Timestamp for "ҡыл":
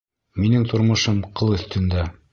1.41-1.57